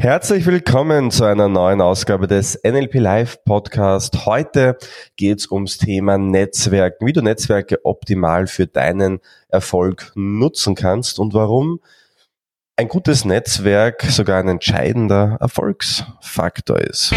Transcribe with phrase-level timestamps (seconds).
[0.00, 4.26] Herzlich willkommen zu einer neuen Ausgabe des NLP Live Podcast.
[4.26, 4.78] Heute
[5.16, 11.80] geht's ums Thema Netzwerken, wie du Netzwerke optimal für deinen Erfolg nutzen kannst und warum
[12.76, 17.12] ein gutes Netzwerk sogar ein entscheidender Erfolgsfaktor ist.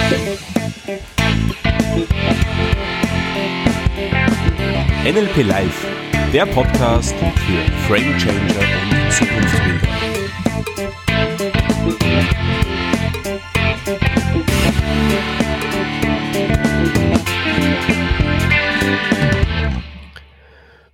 [5.06, 5.86] NLP Live,
[6.34, 9.88] der Podcast für Frame Changer und Zukunftsbilder.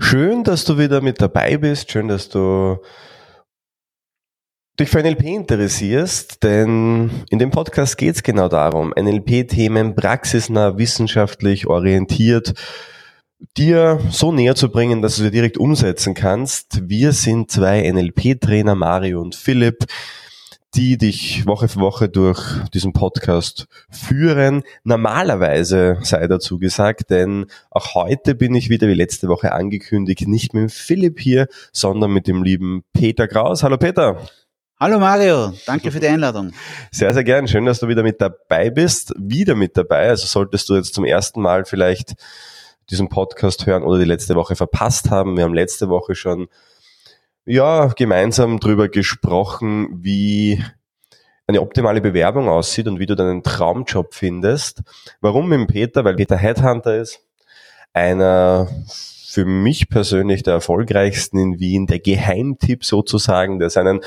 [0.09, 1.91] Schön, dass du wieder mit dabei bist.
[1.91, 2.77] Schön, dass du
[4.80, 11.67] dich für NLP interessierst, denn in dem Podcast geht es genau darum, NLP-Themen praxisnah, wissenschaftlich
[11.67, 12.53] orientiert,
[13.57, 16.88] dir so näher zu bringen, dass du sie direkt umsetzen kannst.
[16.88, 19.88] Wir sind zwei NLP-Trainer, Mario und Philipp,
[20.76, 22.39] die dich Woche für Woche durch
[22.73, 24.63] diesen Podcast führen.
[24.83, 30.53] Normalerweise sei dazu gesagt, denn auch heute bin ich wieder wie letzte Woche angekündigt, nicht
[30.53, 33.64] mit Philipp hier, sondern mit dem lieben Peter Kraus.
[33.64, 34.17] Hallo Peter.
[34.80, 36.52] Hallo Mario, danke für die Einladung.
[36.92, 37.47] Sehr, sehr gern.
[37.47, 39.11] Schön, dass du wieder mit dabei bist.
[39.17, 40.09] Wieder mit dabei.
[40.09, 42.14] Also solltest du jetzt zum ersten Mal vielleicht
[42.92, 45.36] diesen Podcast hören oder die letzte Woche verpasst haben.
[45.36, 46.47] Wir haben letzte Woche schon
[47.48, 50.64] ja, gemeinsam drüber gesprochen, wie
[51.48, 54.84] eine optimale Bewerbung aussieht und wie du deinen Traumjob findest.
[55.22, 56.04] Warum mit Peter?
[56.04, 57.22] Weil Peter Headhunter ist,
[57.94, 58.67] einer
[59.28, 64.02] für mich persönlich der erfolgreichsten in Wien, der Geheimtipp sozusagen, der seinen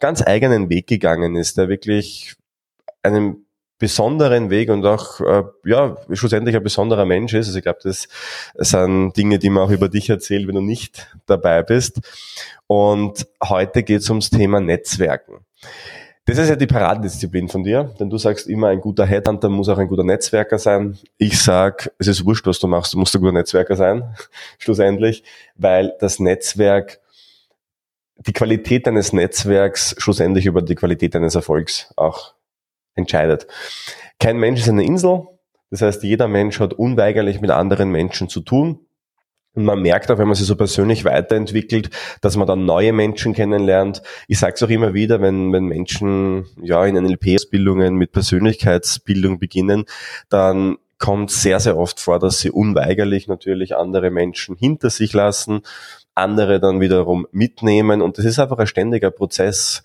[0.00, 2.34] ganz eigenen Weg gegangen ist, der wirklich
[3.02, 3.46] einen
[3.80, 7.48] besonderen Weg und auch äh, ja schlussendlich ein besonderer Mensch ist.
[7.48, 8.06] Also ich glaube, das
[8.54, 12.00] sind Dinge, die man auch über dich erzählt, wenn du nicht dabei bist.
[12.68, 15.44] Und heute geht es ums Thema Netzwerken.
[16.26, 19.70] Das ist ja die Paradedisziplin von dir, denn du sagst immer, ein guter Headhunter muss
[19.70, 20.98] auch ein guter Netzwerker sein.
[21.16, 24.14] Ich sag, es ist wurscht, was du machst, du musst ein guter Netzwerker sein,
[24.58, 25.24] schlussendlich,
[25.56, 27.00] weil das Netzwerk,
[28.18, 32.34] die Qualität deines Netzwerks schlussendlich über die Qualität deines Erfolgs auch
[32.94, 33.46] entscheidet.
[34.18, 35.26] Kein Mensch ist eine Insel,
[35.70, 38.80] das heißt, jeder Mensch hat unweigerlich mit anderen Menschen zu tun.
[39.54, 41.90] Und man merkt auch, wenn man sich so persönlich weiterentwickelt,
[42.20, 44.02] dass man dann neue Menschen kennenlernt.
[44.28, 49.86] Ich sage es auch immer wieder, wenn, wenn Menschen ja in NLP-Ausbildungen mit Persönlichkeitsbildung beginnen,
[50.28, 55.62] dann kommt sehr, sehr oft vor, dass sie unweigerlich natürlich andere Menschen hinter sich lassen,
[56.14, 58.02] andere dann wiederum mitnehmen.
[58.02, 59.82] Und das ist einfach ein ständiger Prozess,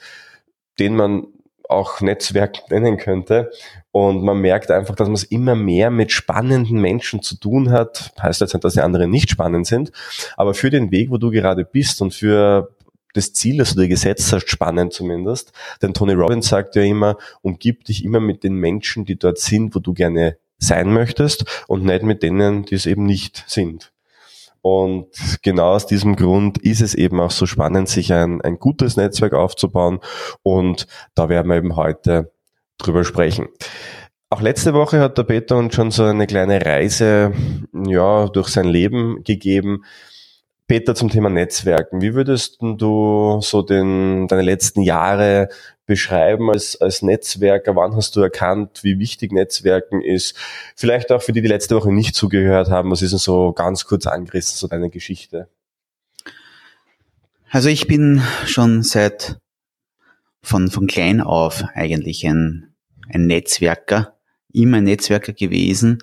[0.78, 1.26] den man
[1.70, 3.52] auch Netzwerk nennen könnte.
[3.92, 8.12] Und man merkt einfach, dass man es immer mehr mit spannenden Menschen zu tun hat.
[8.22, 9.92] Heißt jetzt nicht, dass die anderen nicht spannend sind,
[10.36, 12.76] aber für den Weg, wo du gerade bist und für
[13.14, 15.54] das Ziel, das du dir gesetzt hast, spannend zumindest.
[15.82, 19.74] Denn Tony Robbins sagt ja immer, umgib dich immer mit den Menschen, die dort sind,
[19.74, 23.94] wo du gerne sein möchtest und nicht mit denen, die es eben nicht sind.
[24.68, 25.12] Und
[25.44, 29.34] genau aus diesem Grund ist es eben auch so spannend, sich ein, ein gutes Netzwerk
[29.34, 30.00] aufzubauen.
[30.42, 32.32] Und da werden wir eben heute
[32.80, 33.48] drüber sprechen.
[34.32, 37.32] Auch letzte Woche hat der Peter uns schon so eine kleine Reise
[37.86, 39.84] ja, durch sein Leben gegeben.
[40.68, 42.02] Peter, zum Thema Netzwerken.
[42.02, 45.50] Wie würdest du so den, deine letzten Jahre
[45.86, 47.76] beschreiben als, als Netzwerker?
[47.76, 50.36] Wann hast du erkannt, wie wichtig Netzwerken ist?
[50.76, 53.86] Vielleicht auch für die, die letzte Woche nicht zugehört haben, was ist denn so ganz
[53.86, 55.50] kurz angerissen, so deine Geschichte?
[57.52, 59.38] Also ich bin schon seit
[60.42, 62.74] von, von klein auf eigentlich ein,
[63.10, 64.18] ein Netzwerker,
[64.52, 66.00] immer ein Netzwerker gewesen,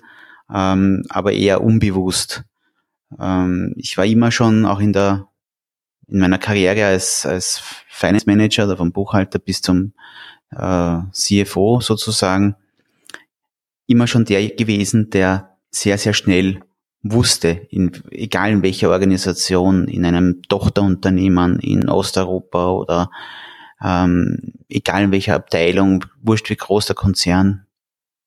[0.53, 2.43] ähm, aber eher unbewusst.
[3.19, 5.27] Ähm, ich war immer schon auch in der
[6.07, 9.93] in meiner Karriere als, als Finance Manager oder vom Buchhalter bis zum
[10.51, 12.55] äh, CFO sozusagen
[13.87, 16.61] immer schon der gewesen, der sehr, sehr schnell
[17.01, 23.09] wusste, in, egal in welcher Organisation, in einem Tochterunternehmen in Osteuropa oder
[23.83, 27.65] ähm, egal in welcher Abteilung, wurscht wie groß der Konzern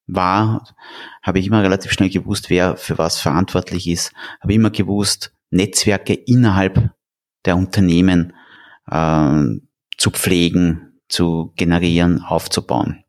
[0.07, 0.75] war,
[1.23, 6.15] habe ich immer relativ schnell gewusst, wer für was verantwortlich ist, habe immer gewusst, Netzwerke
[6.15, 6.91] innerhalb
[7.45, 8.33] der Unternehmen
[8.91, 9.45] äh,
[9.97, 13.05] zu pflegen, zu generieren, aufzubauen.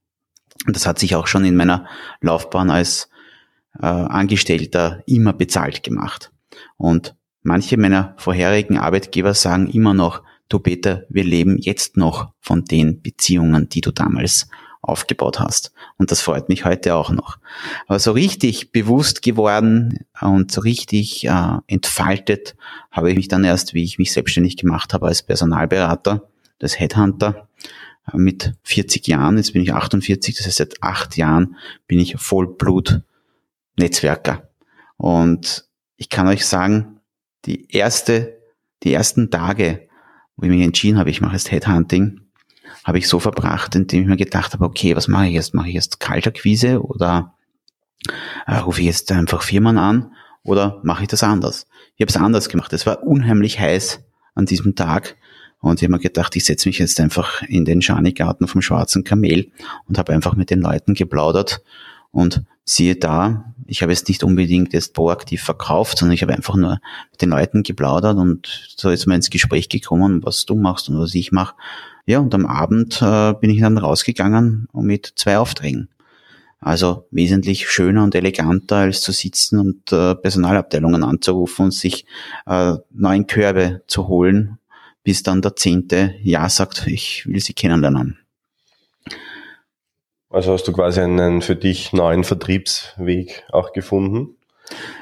[0.66, 1.86] Und das hat sich auch schon in meiner
[2.22, 3.10] Laufbahn als
[3.80, 6.32] äh, Angestellter immer bezahlt gemacht.
[6.78, 12.66] Und manche meiner vorherigen Arbeitgeber sagen immer noch, du Peter, wir leben jetzt noch von
[12.66, 14.50] den Beziehungen, die du damals
[14.88, 15.72] aufgebaut hast.
[15.98, 17.38] Und das freut mich heute auch noch.
[17.88, 22.56] Aber so richtig bewusst geworden und so richtig äh, entfaltet
[22.92, 26.24] habe ich mich dann erst, wie ich mich selbstständig gemacht habe als Personalberater,
[26.62, 27.48] als Headhunter,
[28.14, 31.56] mit 40 Jahren, jetzt bin ich 48, das heißt seit acht Jahren
[31.88, 34.50] bin ich Vollblut-Netzwerker.
[34.96, 35.68] Und
[35.98, 37.02] ich kann euch sagen,
[37.46, 38.40] die erste,
[38.84, 39.88] die ersten Tage,
[40.36, 42.22] wo ich mich entschieden habe, ich mache jetzt Headhunting,
[42.88, 45.54] habe ich so verbracht, indem ich mir gedacht habe, okay, was mache ich jetzt?
[45.54, 47.34] Mache ich jetzt Kalterquise oder
[48.46, 50.14] äh, rufe ich jetzt einfach Firmen an
[50.44, 51.68] oder mache ich das anders?
[51.98, 52.72] Ich habe es anders gemacht.
[52.72, 54.06] Es war unheimlich heiß
[54.36, 55.18] an diesem Tag
[55.60, 59.04] und ich habe mir gedacht, ich setze mich jetzt einfach in den Schanigarten vom Schwarzen
[59.04, 59.52] Kamel
[59.90, 61.62] und habe einfach mit den Leuten geplaudert
[62.12, 66.56] und siehe da, ich habe jetzt nicht unbedingt jetzt proaktiv verkauft, sondern ich habe einfach
[66.56, 66.80] nur
[67.12, 70.98] mit den Leuten geplaudert und so ist man ins Gespräch gekommen, was du machst und
[71.00, 71.56] was ich mache.
[72.08, 75.90] Ja, und am Abend äh, bin ich dann rausgegangen mit zwei Aufträgen.
[76.62, 82.06] Also wesentlich schöner und eleganter als zu sitzen und äh, Personalabteilungen anzurufen und sich
[82.46, 84.58] äh, neuen Körbe zu holen,
[85.04, 88.18] bis dann der Zehnte Ja sagt, ich will sie kennenlernen.
[90.30, 94.38] Also hast du quasi einen für dich neuen Vertriebsweg auch gefunden?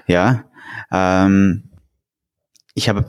[0.07, 0.45] Ja,
[0.91, 1.69] ähm,
[2.73, 3.05] ich habe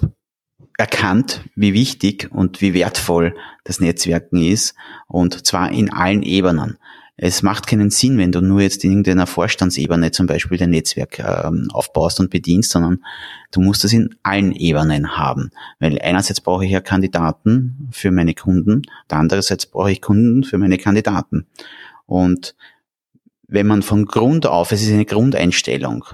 [0.79, 3.35] erkannt, wie wichtig und wie wertvoll
[3.65, 4.75] das Netzwerken ist
[5.07, 6.79] und zwar in allen Ebenen.
[7.19, 11.19] Es macht keinen Sinn, wenn du nur jetzt in irgendeiner Vorstandsebene zum Beispiel dein Netzwerk
[11.19, 13.03] ähm, aufbaust und bedienst, sondern
[13.53, 15.51] du musst es in allen Ebenen haben.
[15.79, 20.59] Weil einerseits brauche ich ja Kandidaten für meine Kunden, und andererseits brauche ich Kunden für
[20.59, 21.47] meine Kandidaten.
[22.05, 22.55] Und
[23.49, 26.05] wenn man von Grund auf, es ist eine Grundeinstellung,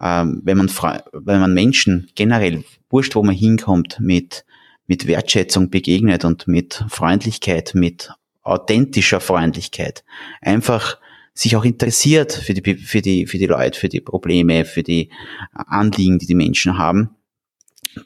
[0.00, 0.68] ähm, wenn man
[1.12, 4.44] wenn man Menschen generell wurscht, wo man hinkommt, mit
[4.90, 10.02] mit Wertschätzung begegnet und mit Freundlichkeit, mit authentischer Freundlichkeit,
[10.40, 10.98] einfach
[11.32, 15.10] sich auch interessiert für die, für die, für die Leute, für die Probleme, für die
[15.52, 17.10] Anliegen, die die Menschen haben,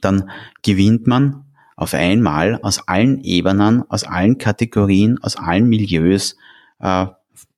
[0.02, 0.28] dann
[0.62, 6.36] gewinnt man auf einmal aus allen Ebenen, aus allen Kategorien, aus allen Milieus
[6.80, 7.06] äh,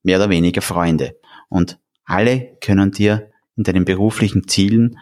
[0.05, 1.17] mehr oder weniger Freunde.
[1.49, 5.01] Und alle können dir in deinen beruflichen Zielen,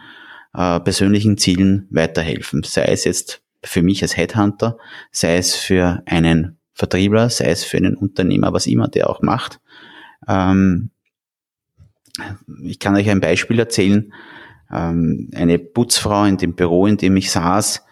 [0.55, 2.63] äh, persönlichen Zielen weiterhelfen.
[2.63, 4.77] Sei es jetzt für mich als Headhunter,
[5.11, 9.59] sei es für einen Vertriebler, sei es für einen Unternehmer, was immer der auch macht.
[10.27, 10.91] Ähm,
[12.63, 14.13] ich kann euch ein Beispiel erzählen.
[14.71, 17.83] Ähm, eine Putzfrau in dem Büro, in dem ich saß,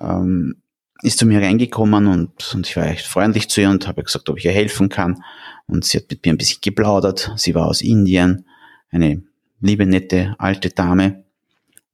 [0.00, 0.56] ähm,
[1.02, 4.28] ist zu mir reingekommen und, und ich war echt freundlich zu ihr und habe gesagt,
[4.30, 5.22] ob ich ihr helfen kann.
[5.66, 7.32] Und sie hat mit mir ein bisschen geplaudert.
[7.36, 8.46] Sie war aus Indien,
[8.90, 9.22] eine
[9.60, 11.23] liebe, nette, alte Dame.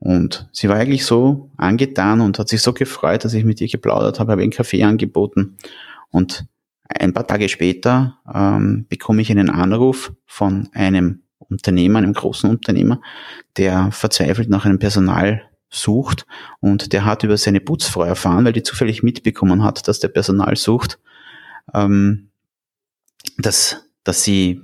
[0.01, 3.69] Und sie war eigentlich so angetan und hat sich so gefreut, dass ich mit ihr
[3.69, 5.57] geplaudert habe, habe einen Kaffee angeboten.
[6.11, 6.47] Und
[6.89, 13.01] ein paar Tage später ähm, bekomme ich einen Anruf von einem Unternehmer, einem großen Unternehmer,
[13.57, 16.27] der verzweifelt nach einem Personal sucht
[16.61, 20.57] und der hat über seine Putzfrau erfahren, weil die zufällig mitbekommen hat, dass der Personal
[20.57, 20.99] sucht,
[21.75, 22.31] ähm,
[23.39, 24.63] dass, dass sie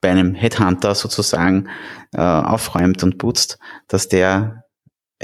[0.00, 1.68] bei einem Headhunter sozusagen
[2.12, 4.63] äh, aufräumt und putzt, dass der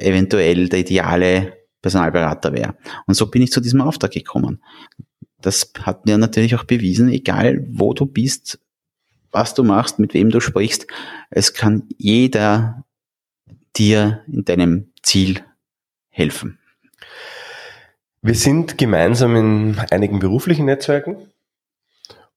[0.02, 1.52] eventuell der ideale
[1.82, 2.76] Personalberater wäre.
[3.06, 4.61] Und so bin ich zu diesem Auftrag gekommen
[5.41, 8.61] das hat mir natürlich auch bewiesen, egal wo du bist,
[9.31, 10.87] was du machst, mit wem du sprichst,
[11.31, 12.85] es kann jeder
[13.76, 15.41] dir in deinem Ziel
[16.08, 16.58] helfen.
[18.23, 21.17] Wir sind gemeinsam in einigen beruflichen Netzwerken.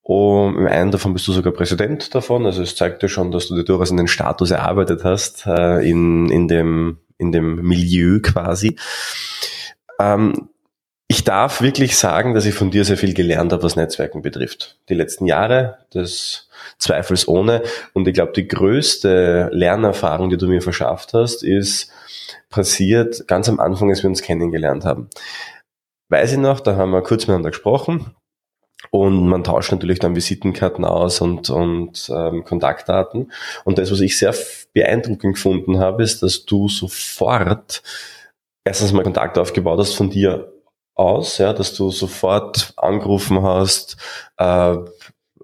[0.03, 2.45] Und im einen davon bist du sogar Präsident davon.
[2.45, 6.29] Also es zeigt ja schon, dass du dir durchaus einen Status erarbeitet hast äh, in,
[6.29, 8.75] in, dem, in dem Milieu quasi.
[10.00, 10.50] Ähm,
[11.07, 14.77] ich darf wirklich sagen, dass ich von dir sehr viel gelernt habe, was Netzwerken betrifft.
[14.89, 17.63] Die letzten Jahre, das zweifelsohne.
[17.93, 21.89] Und ich glaube, die größte Lernerfahrung, die du mir verschafft hast, ist
[22.50, 25.10] passiert ganz am Anfang, als wir uns kennengelernt haben.
[26.10, 28.13] Weiß ich noch, da haben wir kurz miteinander gesprochen
[28.93, 33.31] und man tauscht natürlich dann Visitenkarten aus und, und ähm, Kontaktdaten.
[33.63, 34.35] Und das, was ich sehr
[34.73, 37.81] beeindruckend gefunden habe, ist, dass du sofort
[38.63, 40.53] erstens mal Kontakt aufgebaut hast von dir
[40.93, 43.97] aus, ja, dass du sofort angerufen hast,
[44.38, 44.77] äh,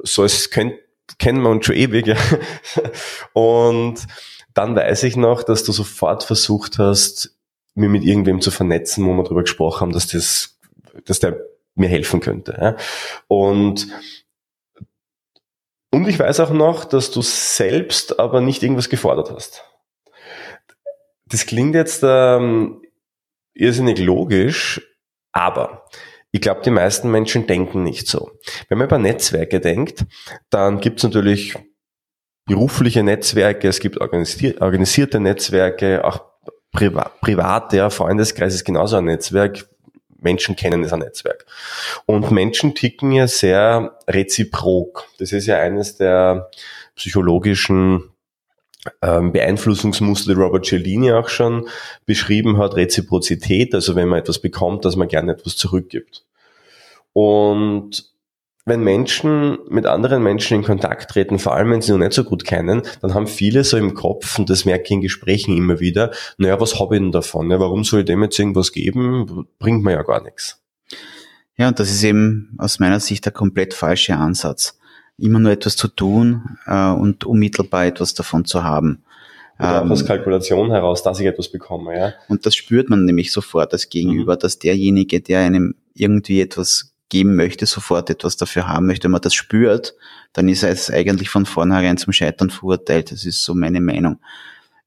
[0.04, 0.76] so es könnt,
[1.18, 2.18] kennen wir uns schon ewig, ja.
[3.34, 4.06] Und
[4.54, 7.36] dann weiß ich noch, dass du sofort versucht hast,
[7.74, 10.60] mir mit irgendwem zu vernetzen, wo wir darüber gesprochen haben, dass das,
[11.06, 11.49] dass der
[11.80, 12.58] mir helfen könnte.
[12.60, 12.76] Ja.
[13.28, 13.88] Und
[15.92, 19.64] und ich weiß auch noch, dass du selbst aber nicht irgendwas gefordert hast.
[21.26, 22.82] Das klingt jetzt ähm,
[23.54, 24.82] irrsinnig logisch,
[25.32, 25.86] aber
[26.32, 28.32] ich glaube, die meisten Menschen denken nicht so.
[28.68, 30.06] Wenn man über Netzwerke denkt,
[30.52, 31.56] dann gibt es natürlich
[32.46, 36.24] berufliche Netzwerke, es gibt organisierte Netzwerke, auch
[36.72, 39.68] priva private, ja, Freundeskreis ist genauso ein Netzwerk.
[40.22, 41.46] Menschen kennen ist ein Netzwerk.
[42.06, 45.08] Und Menschen ticken ja sehr reziprok.
[45.18, 46.50] Das ist ja eines der
[46.96, 48.12] psychologischen
[49.02, 51.68] ähm, Beeinflussungsmuster, die Robert Cialdini auch schon
[52.06, 56.26] beschrieben hat, Reziprozität, also wenn man etwas bekommt, dass man gerne etwas zurückgibt.
[57.14, 58.10] Und
[58.70, 62.24] wenn Menschen mit anderen Menschen in Kontakt treten, vor allem wenn sie noch nicht so
[62.24, 65.80] gut kennen, dann haben viele so im Kopf, und das merke ich in Gesprächen immer
[65.80, 67.52] wieder, naja, was habe ich denn davon?
[67.52, 69.48] Ja, warum soll ich dem jetzt irgendwas geben?
[69.60, 70.62] Bringt mir ja gar nichts.
[71.58, 74.80] Ja, und das ist eben aus meiner Sicht der komplett falsche Ansatz.
[75.18, 79.04] Immer nur etwas zu tun äh, und unmittelbar etwas davon zu haben.
[79.60, 82.14] Oder ähm, aus Kalkulation heraus, dass ich etwas bekomme, ja.
[82.30, 84.40] Und das spürt man nämlich sofort als Gegenüber, mhm.
[84.40, 89.22] dass derjenige, der einem irgendwie etwas geben möchte, sofort etwas dafür haben möchte, wenn man
[89.22, 89.96] das spürt,
[90.34, 93.12] dann ist es eigentlich von vornherein zum Scheitern verurteilt.
[93.12, 94.20] Das ist so meine Meinung.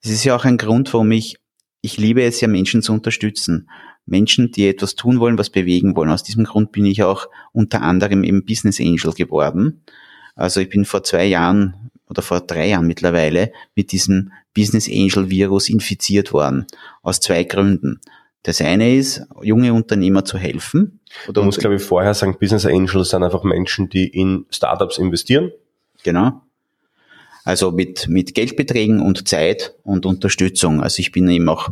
[0.01, 1.39] Es ist ja auch ein Grund, warum ich,
[1.81, 3.69] ich liebe es ja, Menschen zu unterstützen.
[4.07, 6.11] Menschen, die etwas tun wollen, was bewegen wollen.
[6.11, 9.83] Aus diesem Grund bin ich auch unter anderem eben Business Angel geworden.
[10.35, 15.31] Also ich bin vor zwei Jahren oder vor drei Jahren mittlerweile mit diesem Business Angel
[15.31, 16.67] Virus infiziert worden.
[17.03, 18.01] Aus zwei Gründen.
[18.43, 21.01] Das eine ist, junge Unternehmer zu helfen.
[21.29, 24.99] Oder du musst, glaube ich, vorher sagen, Business Angels sind einfach Menschen, die in Startups
[24.99, 25.53] investieren.
[26.03, 26.43] Genau.
[27.45, 30.83] Also mit, mit Geldbeträgen und Zeit und Unterstützung.
[30.83, 31.71] Also ich bin eben auch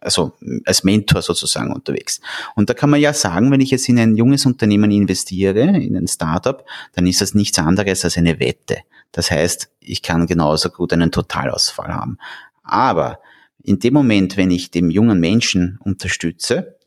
[0.00, 0.34] also
[0.64, 2.20] als Mentor sozusagen unterwegs.
[2.54, 5.96] Und da kann man ja sagen, wenn ich jetzt in ein junges Unternehmen investiere, in
[5.96, 8.78] ein Startup, dann ist das nichts anderes als eine Wette.
[9.10, 12.18] Das heißt, ich kann genauso gut einen Totalausfall haben.
[12.62, 13.18] Aber
[13.66, 16.78] in dem Moment, wenn ich dem jungen Menschen unterstütze,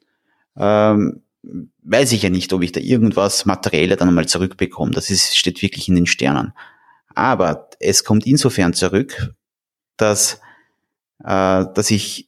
[0.55, 1.21] ähm,
[1.83, 4.91] weiß ich ja nicht, ob ich da irgendwas Materielle dann einmal zurückbekomme.
[4.91, 6.53] Das ist, steht wirklich in den Sternen.
[7.13, 9.33] Aber es kommt insofern zurück,
[9.97, 10.39] dass,
[11.23, 12.27] äh, dass ich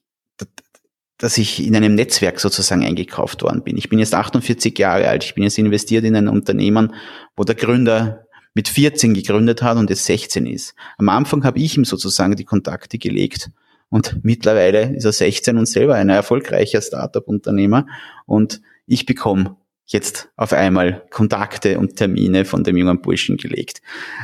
[1.17, 3.77] dass ich in einem Netzwerk sozusagen eingekauft worden bin.
[3.77, 5.23] Ich bin jetzt 48 Jahre alt.
[5.23, 6.95] Ich bin jetzt investiert in ein Unternehmen,
[7.35, 10.73] wo der Gründer mit 14 gegründet hat und jetzt 16 ist.
[10.97, 13.51] Am Anfang habe ich ihm sozusagen die Kontakte gelegt
[13.91, 17.87] und mittlerweile ist er 16 und selber ein erfolgreicher Startup-Unternehmer.
[18.25, 23.81] Und ich bekomme jetzt auf einmal Kontakte und Termine von dem jungen Burschen gelegt.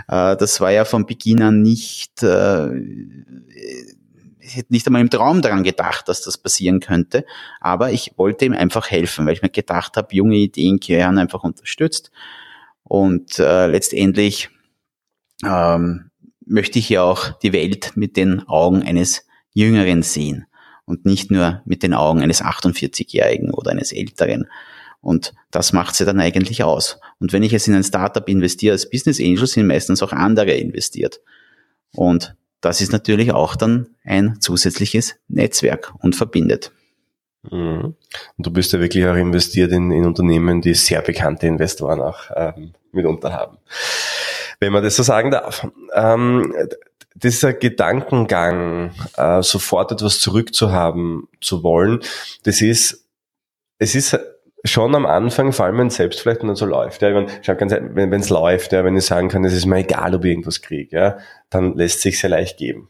[0.08, 2.78] Äh, das war ja von Beginn an nicht, äh,
[4.40, 7.26] ich hätte nicht einmal im Traum daran gedacht, dass das passieren könnte.
[7.60, 11.44] Aber ich wollte ihm einfach helfen, weil ich mir gedacht habe, junge Ideen gehören einfach
[11.44, 12.10] unterstützt.
[12.84, 14.50] Und äh, letztendlich
[15.44, 16.10] ähm,
[16.46, 19.27] möchte ich ja auch die Welt mit den Augen eines
[19.58, 20.46] Jüngeren sehen
[20.86, 24.48] und nicht nur mit den Augen eines 48-Jährigen oder eines Älteren.
[25.02, 27.00] Und das macht sie dann eigentlich aus.
[27.20, 30.52] Und wenn ich jetzt in ein Startup investiere als Business Angel, sind meistens auch andere
[30.52, 31.22] investiert.
[31.94, 36.72] Und das ist natürlich auch dann ein zusätzliches Netzwerk und verbindet.
[37.50, 37.96] Mhm.
[38.38, 42.20] Und du bist ja wirklich auch investiert in, in Unternehmen, die sehr bekannte Investoren auch
[42.36, 43.58] ähm, mitunter haben.
[44.60, 45.68] Wenn man das so sagen darf.
[45.94, 46.54] Ähm,
[47.24, 52.02] dieser Gedankengang, äh, sofort etwas zurückzuhaben zu wollen,
[52.44, 53.08] das ist,
[53.80, 54.20] es ist
[54.64, 57.02] schon am Anfang, vor allem wenn es selbst vielleicht nicht so läuft.
[57.02, 60.26] Ja, wenn, wenn es läuft, ja, wenn ich sagen kann, es ist mir egal, ob
[60.26, 61.18] ich irgendwas kriege, ja,
[61.50, 62.90] dann lässt sich sehr leicht geben.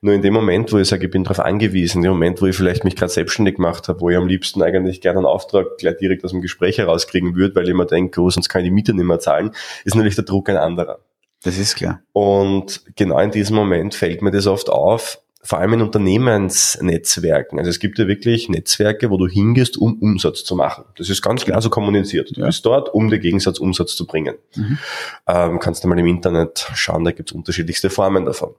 [0.00, 2.46] Nur in dem Moment, wo ich sage, ich bin darauf angewiesen, in dem Moment, wo
[2.46, 5.76] ich vielleicht mich gerade selbstständig gemacht habe, wo ich am liebsten eigentlich gerne einen Auftrag
[5.78, 8.68] gleich direkt aus dem Gespräch herauskriegen würde, weil ich mir denke, oh, sonst kann ich
[8.68, 9.50] die Miete nicht mehr zahlen,
[9.84, 11.00] ist natürlich der Druck ein anderer.
[11.42, 12.02] Das ist klar.
[12.12, 17.58] Und genau in diesem Moment fällt mir das oft auf, vor allem in Unternehmensnetzwerken.
[17.58, 20.84] Also es gibt ja wirklich Netzwerke, wo du hingehst, um Umsatz zu machen.
[20.98, 22.36] Das ist ganz klar so kommuniziert.
[22.36, 22.46] Du ja.
[22.46, 24.34] bist dort, um den Gegensatz Umsatz zu bringen.
[24.54, 24.78] Mhm.
[25.26, 28.54] Ähm, kannst du mal im Internet schauen, da gibt es unterschiedlichste Formen davon.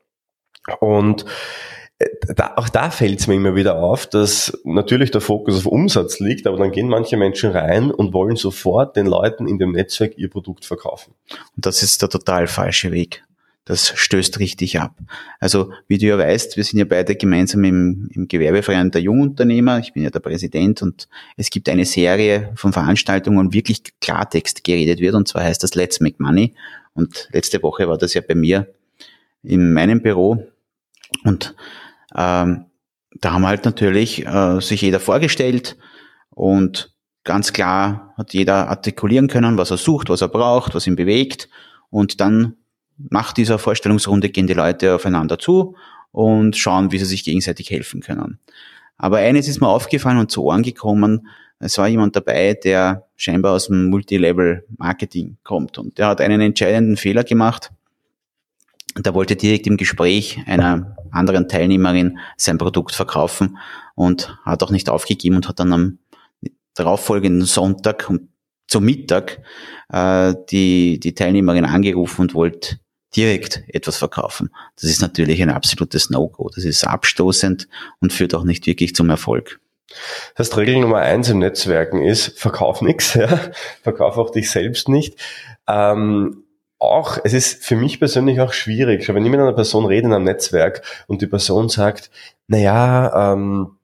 [0.80, 1.26] Und
[2.36, 6.20] da, auch da fällt es mir immer wieder auf, dass natürlich der Fokus auf Umsatz
[6.20, 10.18] liegt, aber dann gehen manche Menschen rein und wollen sofort den Leuten in dem Netzwerk
[10.18, 11.14] ihr Produkt verkaufen.
[11.56, 13.24] Und das ist der total falsche Weg.
[13.66, 14.98] Das stößt richtig ab.
[15.40, 19.80] Also, wie du ja weißt, wir sind ja beide gemeinsam im, im Gewerbeverein der Jungunternehmer.
[19.80, 24.64] Ich bin ja der Präsident und es gibt eine Serie von Veranstaltungen, wo wirklich Klartext
[24.64, 26.54] geredet wird und zwar heißt das Let's Make Money.
[26.94, 28.68] Und letzte Woche war das ja bei mir
[29.44, 30.48] in meinem Büro
[31.24, 31.56] und
[32.16, 32.66] ähm,
[33.20, 35.78] da haben halt natürlich äh, sich jeder vorgestellt
[36.30, 40.96] und ganz klar hat jeder artikulieren können, was er sucht, was er braucht, was ihn
[40.96, 41.50] bewegt.
[41.90, 42.56] Und dann
[42.98, 45.76] nach dieser Vorstellungsrunde gehen die Leute aufeinander zu
[46.12, 48.40] und schauen, wie sie sich gegenseitig helfen können.
[48.98, 51.28] Aber eines ist mir aufgefallen und zu Ohren gekommen,
[51.60, 56.98] es war jemand dabei, der scheinbar aus dem Multilevel-Marketing kommt und der hat einen entscheidenden
[56.98, 57.72] Fehler gemacht.
[58.98, 63.58] Der wollte direkt im Gespräch einer anderen Teilnehmerin sein Produkt verkaufen
[63.96, 66.00] und hat auch nicht aufgegeben und hat dann am
[66.74, 68.30] darauffolgenden Sonntag um,
[68.68, 69.42] zum Mittag
[69.92, 72.80] äh, die, die Teilnehmerin angerufen und wollte
[73.16, 74.50] direkt etwas verkaufen.
[74.76, 76.50] Das ist natürlich ein absolutes No-Go.
[76.54, 77.68] Das ist abstoßend
[78.00, 79.60] und führt auch nicht wirklich zum Erfolg.
[80.36, 83.28] Das heißt, Regel Nummer eins im Netzwerken ist, verkauf nichts, ja?
[83.84, 85.20] verkauf auch dich selbst nicht.
[85.68, 86.44] Ähm,
[86.82, 90.14] auch, es ist für mich persönlich auch schwierig, wenn ich mit einer Person rede in
[90.14, 92.10] einem Netzwerk und die Person sagt,
[92.48, 93.78] naja, ähm,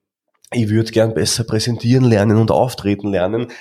[0.52, 3.52] ich würde gern besser präsentieren lernen und auftreten lernen,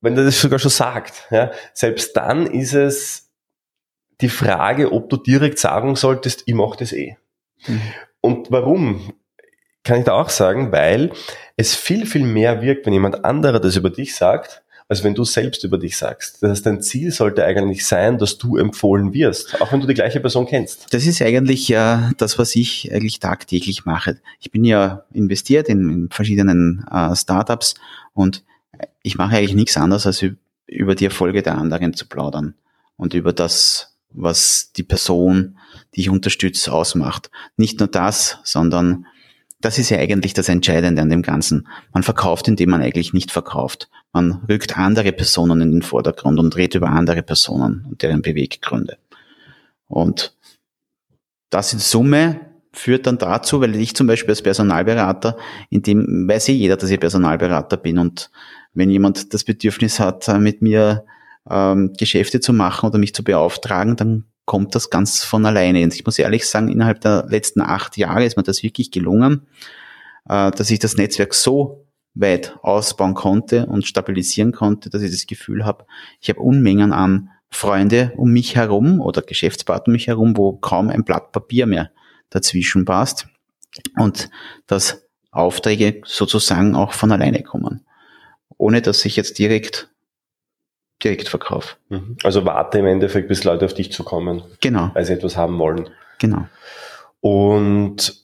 [0.00, 3.30] wenn der das sogar schon sagt, ja, selbst dann ist es
[4.20, 7.16] die Frage, ob du direkt sagen solltest, ich mache das eh.
[7.66, 7.80] Mhm.
[8.20, 9.12] Und warum?
[9.82, 11.12] Kann ich da auch sagen, weil
[11.56, 15.22] es viel, viel mehr wirkt, wenn jemand anderer das über dich sagt, als wenn du
[15.22, 16.42] selbst über dich sagst.
[16.42, 19.94] Das heißt, dein Ziel sollte eigentlich sein, dass du empfohlen wirst, auch wenn du die
[19.94, 20.92] gleiche Person kennst.
[20.92, 24.18] Das ist eigentlich ja das, was ich eigentlich tagtäglich mache.
[24.40, 27.76] Ich bin ja investiert in, in verschiedenen äh, Startups
[28.14, 28.42] und
[29.02, 30.24] ich mache eigentlich nichts anderes, als
[30.66, 32.54] über die Erfolge der anderen zu plaudern
[32.96, 35.56] und über das, was die Person,
[35.94, 37.30] die ich unterstütze, ausmacht.
[37.56, 39.06] Nicht nur das, sondern
[39.60, 41.68] das ist ja eigentlich das Entscheidende an dem Ganzen.
[41.92, 43.90] Man verkauft, indem man eigentlich nicht verkauft.
[44.12, 48.96] Man rückt andere Personen in den Vordergrund und redet über andere Personen und deren Beweggründe.
[49.86, 50.34] Und
[51.50, 52.40] das in Summe
[52.72, 55.36] führt dann dazu, weil ich zum Beispiel als Personalberater,
[55.68, 58.30] in dem weiß eh jeder, dass ich Personalberater bin und
[58.72, 61.04] wenn jemand das Bedürfnis hat, mit mir
[61.50, 65.84] ähm, Geschäfte zu machen oder mich zu beauftragen, dann kommt das ganz von alleine.
[65.84, 69.46] Und ich muss ehrlich sagen, innerhalb der letzten acht Jahre ist mir das wirklich gelungen,
[70.28, 75.28] äh, dass ich das Netzwerk so weit ausbauen konnte und stabilisieren konnte, dass ich das
[75.28, 75.86] Gefühl habe,
[76.20, 80.88] ich habe Unmengen an Freunde um mich herum oder Geschäftspartner um mich herum, wo kaum
[80.88, 81.92] ein Blatt Papier mehr
[82.30, 83.28] dazwischen passt
[83.98, 84.30] und
[84.66, 87.84] dass Aufträge sozusagen auch von alleine kommen
[88.60, 89.88] ohne dass ich jetzt direkt
[91.02, 91.76] direkt verkaufe.
[91.88, 92.16] Mhm.
[92.22, 94.42] Also warte im Endeffekt, bis Leute auf dich zukommen.
[94.60, 94.90] Genau.
[94.94, 95.88] Weil sie etwas haben wollen.
[96.18, 96.46] Genau.
[97.20, 98.20] Und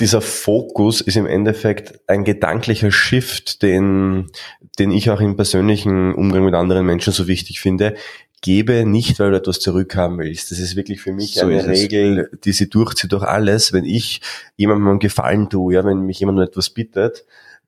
[0.00, 4.30] dieser Fokus ist im Endeffekt ein gedanklicher Shift, den,
[4.78, 7.96] den ich auch im persönlichen Umgang mit anderen Menschen so wichtig finde.
[8.40, 10.52] Gebe nicht, weil du etwas zurückhaben willst.
[10.52, 13.72] Das ist wirklich für mich so eine Regel, die sie durchzieht durch alles.
[13.72, 14.20] Wenn ich
[14.56, 17.24] jemandem einen Gefallen tue, ja, wenn mich jemand um etwas bittet,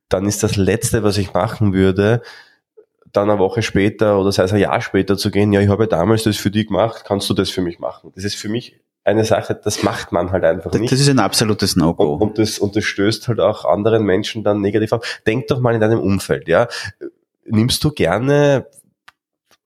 [0.09, 2.23] dann ist das Letzte, was ich machen würde,
[3.13, 5.89] dann eine Woche später oder sei es ein Jahr später zu gehen, ja, ich habe
[5.89, 8.13] damals das für dich gemacht, kannst du das für mich machen?
[8.15, 10.93] Das ist für mich eine Sache, das macht man halt einfach nicht.
[10.93, 12.15] Das ist ein absolutes No-Go.
[12.15, 15.21] Und, und, das, und das stößt halt auch anderen Menschen dann negativ auf.
[15.27, 16.69] Denk doch mal in deinem Umfeld, ja.
[17.45, 18.67] Nimmst du gerne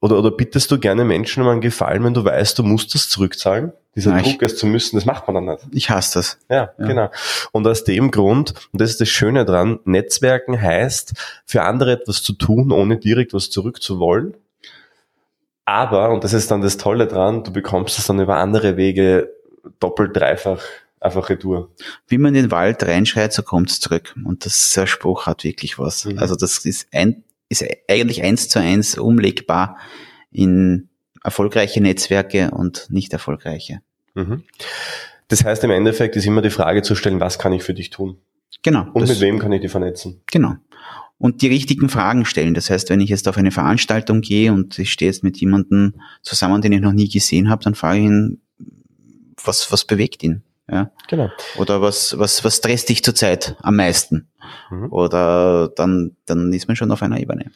[0.00, 3.08] oder, oder bittest du gerne Menschen um einen Gefallen, wenn du weißt, du musst das
[3.08, 3.72] zurückzahlen?
[3.96, 5.66] Dieser Nein, Druck, es zu müssen, das macht man dann nicht.
[5.72, 6.38] Ich hasse das.
[6.48, 7.10] Ja, ja, genau.
[7.52, 11.12] Und aus dem Grund, und das ist das Schöne dran, Netzwerken heißt,
[11.44, 14.36] für andere etwas zu tun, ohne direkt was zurückzuwollen.
[15.64, 19.32] Aber, und das ist dann das Tolle dran, du bekommst es dann über andere Wege
[19.78, 20.60] doppelt, dreifach
[21.00, 21.70] einfach retour.
[22.08, 24.14] Wie man in den Wald reinschreit, so kommt es zurück.
[24.24, 26.06] Und das, der Spruch hat wirklich was.
[26.06, 26.18] Mhm.
[26.18, 29.76] Also das ist, ein, ist eigentlich eins zu eins umlegbar
[30.32, 30.88] in
[31.24, 33.80] erfolgreiche Netzwerke und nicht erfolgreiche.
[34.14, 34.44] Mhm.
[35.28, 37.90] Das heißt, im Endeffekt ist immer die Frage zu stellen, was kann ich für dich
[37.90, 38.18] tun?
[38.62, 38.86] Genau.
[38.92, 40.22] Und mit wem kann ich dich vernetzen?
[40.30, 40.54] Genau.
[41.18, 42.54] Und die richtigen Fragen stellen.
[42.54, 45.94] Das heißt, wenn ich jetzt auf eine Veranstaltung gehe und ich stehe jetzt mit jemandem
[46.22, 48.40] zusammen, den ich noch nie gesehen habe, dann frage ich ihn,
[49.42, 50.42] was, was bewegt ihn?
[50.70, 50.90] Ja?
[51.08, 51.30] Genau.
[51.58, 54.28] Oder was, was, was stresst dich zurzeit am meisten?
[54.70, 54.92] Mhm.
[54.92, 57.50] Oder dann, dann ist man schon auf einer Ebene.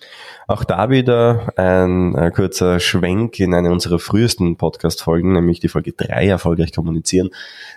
[0.46, 5.92] Auch da wieder ein, ein kurzer Schwenk in eine unserer frühesten Podcast-Folgen, nämlich die Folge
[5.92, 7.30] 3, erfolgreich kommunizieren,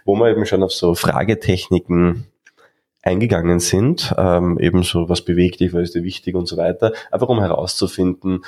[0.06, 2.28] wo wir eben schon auf so Fragetechniken
[3.04, 6.94] eingegangen sind, ähm, eben so, was bewegt dich, was ist dir wichtig und so weiter,
[7.10, 8.44] einfach um herauszufinden,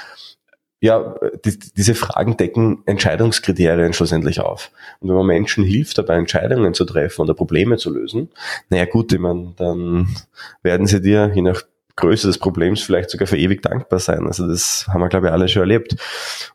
[0.83, 1.15] ja,
[1.45, 4.69] die, diese Fragen decken Entscheidungskriterien schlussendlich auf.
[4.99, 8.31] Und wenn man Menschen hilft, dabei Entscheidungen zu treffen oder Probleme zu lösen,
[8.69, 10.13] naja gut, ich meine, dann
[10.61, 11.61] werden sie dir, je nach
[11.95, 14.27] Größe des Problems, vielleicht sogar für ewig dankbar sein.
[14.27, 15.95] Also das haben wir, glaube ich, alle schon erlebt.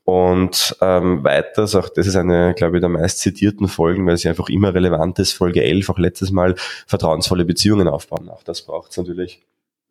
[0.04, 4.28] Und ähm, weiters, auch das ist eine, glaube ich, der meist zitierten Folgen, weil sie
[4.28, 6.54] einfach immer relevant ist, Folge 11, auch letztes Mal,
[6.86, 8.28] vertrauensvolle Beziehungen aufbauen.
[8.28, 9.40] Auch das braucht es natürlich.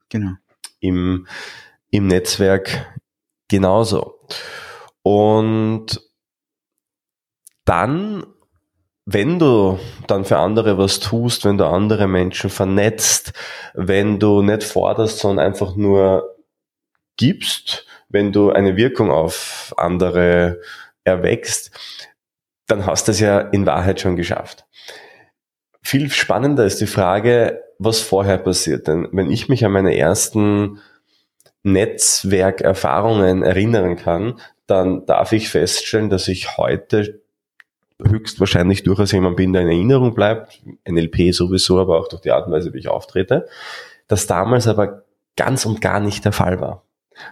[0.10, 0.34] Genau.
[0.80, 1.26] Im,
[1.90, 2.86] im Netzwerk
[3.48, 4.17] genauso.
[5.04, 6.02] Und
[7.66, 8.26] dann,
[9.06, 13.34] wenn du dann für andere was tust, wenn du andere Menschen vernetzt,
[13.74, 16.36] wenn du nicht forderst, sondern einfach nur
[17.18, 20.62] gibst, wenn du eine Wirkung auf andere
[21.04, 21.72] erwächst,
[22.68, 24.66] dann hast du es ja in Wahrheit schon geschafft.
[25.82, 28.88] Viel spannender ist die Frage, was vorher passiert.
[28.88, 30.82] Denn wenn ich mich an meine ersten
[31.68, 37.22] Netzwerkerfahrungen erinnern kann, dann darf ich feststellen, dass ich heute
[38.02, 42.48] höchstwahrscheinlich durchaus jemand bin, der in Erinnerung bleibt, NLP sowieso, aber auch durch die Art
[42.48, 43.48] und Weise, wie ich auftrete,
[44.08, 45.04] das damals aber
[45.36, 46.84] ganz und gar nicht der Fall war.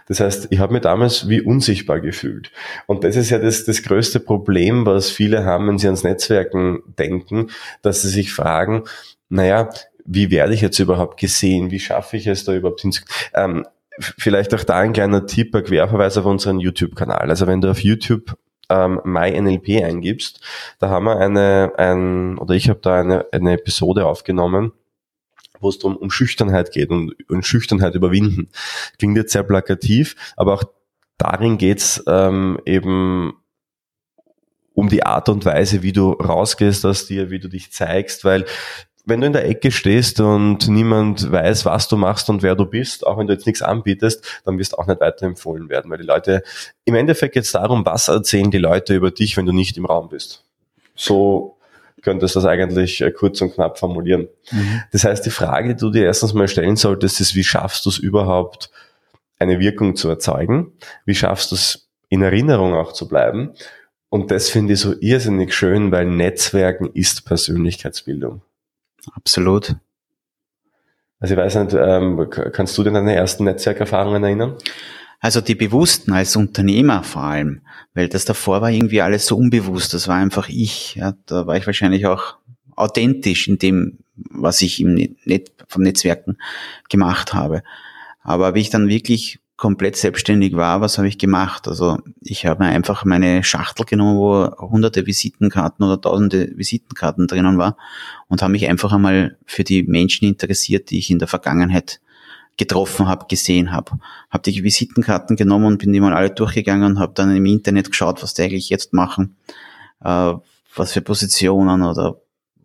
[0.08, 2.50] Das heißt, ich habe mich damals wie unsichtbar gefühlt.
[2.86, 6.82] Und das ist ja das, das größte Problem, was viele haben, wenn sie ans Netzwerken
[6.98, 7.50] denken,
[7.82, 8.82] dass sie sich fragen,
[9.28, 9.70] naja,
[10.04, 11.70] wie werde ich jetzt überhaupt gesehen?
[11.70, 13.14] Wie schaffe ich es da überhaupt hinzukommen?
[13.34, 13.66] Ähm,
[13.98, 17.30] vielleicht auch da ein kleiner Tipp, ein Querverweis auf unseren YouTube-Kanal.
[17.30, 18.36] Also wenn du auf YouTube
[18.68, 20.40] ähm, MyNLP eingibst,
[20.78, 24.72] da haben wir eine, ein, oder ich habe da eine, eine Episode aufgenommen,
[25.60, 28.50] wo es darum um Schüchternheit geht und, und Schüchternheit überwinden.
[28.98, 30.64] Klingt jetzt sehr plakativ, aber auch
[31.18, 33.34] darin geht's ähm, eben
[34.74, 38.44] um die Art und Weise, wie du rausgehst aus dir, wie du dich zeigst, weil
[39.06, 42.66] wenn du in der Ecke stehst und niemand weiß, was du machst und wer du
[42.66, 45.98] bist, auch wenn du jetzt nichts anbietest, dann wirst du auch nicht weiterempfohlen werden, weil
[45.98, 46.42] die Leute,
[46.84, 49.86] im Endeffekt geht es darum, was erzählen die Leute über dich, wenn du nicht im
[49.86, 50.44] Raum bist.
[50.96, 51.56] So
[52.02, 54.28] könntest du das eigentlich äh, kurz und knapp formulieren.
[54.50, 54.82] Mhm.
[54.90, 57.90] Das heißt, die Frage, die du dir erstens mal stellen solltest, ist, wie schaffst du
[57.90, 58.70] es überhaupt,
[59.38, 60.72] eine Wirkung zu erzeugen?
[61.04, 63.52] Wie schaffst du es, in Erinnerung auch zu bleiben?
[64.08, 68.40] Und das finde ich so irrsinnig schön, weil Netzwerken ist Persönlichkeitsbildung.
[69.14, 69.76] Absolut.
[71.18, 74.56] Also ich weiß nicht, ähm, kannst du denn deine ersten Netzwerkerfahrungen erinnern?
[75.20, 77.62] Also die bewussten als Unternehmer vor allem,
[77.94, 79.94] weil das davor war irgendwie alles so unbewusst.
[79.94, 80.94] Das war einfach ich.
[80.96, 82.36] Ja, da war ich wahrscheinlich auch
[82.76, 86.36] authentisch in dem, was ich im Net, vom Netzwerken
[86.90, 87.62] gemacht habe.
[88.22, 91.66] Aber wie ich dann wirklich komplett selbstständig war, was habe ich gemacht?
[91.66, 97.56] Also ich habe mir einfach meine Schachtel genommen, wo hunderte Visitenkarten oder tausende Visitenkarten drinnen
[97.56, 97.76] war
[98.28, 102.00] und habe mich einfach einmal für die Menschen interessiert, die ich in der Vergangenheit
[102.58, 103.92] getroffen habe, gesehen habe.
[104.30, 107.90] Habe die Visitenkarten genommen und bin die mal alle durchgegangen und habe dann im Internet
[107.90, 109.36] geschaut, was die eigentlich jetzt machen,
[110.04, 110.34] äh,
[110.74, 112.20] was für Positionen oder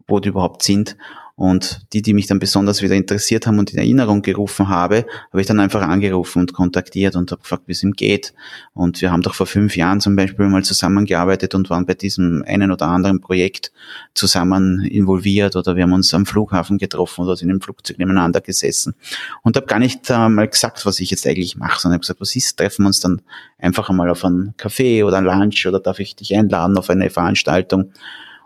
[0.07, 0.97] wo die überhaupt sind
[1.41, 5.41] und die, die mich dann besonders wieder interessiert haben und in Erinnerung gerufen habe, habe
[5.41, 8.35] ich dann einfach angerufen und kontaktiert und habe gefragt, wie es ihm geht.
[8.75, 12.43] Und wir haben doch vor fünf Jahren zum Beispiel mal zusammengearbeitet und waren bei diesem
[12.45, 13.71] einen oder anderen Projekt
[14.13, 18.93] zusammen involviert oder wir haben uns am Flughafen getroffen oder in einem Flugzeug nebeneinander gesessen
[19.41, 22.21] und habe gar nicht äh, mal gesagt, was ich jetzt eigentlich mache, sondern habe gesagt,
[22.21, 23.23] was ist, treffen wir uns dann
[23.57, 27.09] einfach einmal auf einen Café oder ein Lunch oder darf ich dich einladen auf eine
[27.09, 27.93] Veranstaltung.